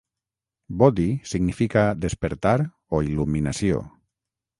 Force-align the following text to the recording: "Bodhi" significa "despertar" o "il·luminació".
"Bodhi" 0.81 1.03
significa 1.31 1.83
"despertar" 2.05 2.57
o 2.99 3.03
"il·luminació". 3.11 3.83